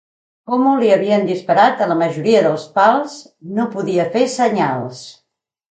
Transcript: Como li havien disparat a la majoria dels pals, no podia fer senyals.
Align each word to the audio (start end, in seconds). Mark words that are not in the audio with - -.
Como 0.51 0.71
li 0.83 0.89
havien 0.95 1.27
disparat 1.27 1.83
a 1.85 1.89
la 1.93 1.99
majoria 2.01 2.41
dels 2.49 2.67
pals, 2.79 3.21
no 3.59 3.71
podia 3.77 4.11
fer 4.17 4.29
senyals. 4.41 5.07